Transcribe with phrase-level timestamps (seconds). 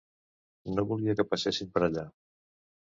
[0.79, 2.09] No volia que passessin per allà.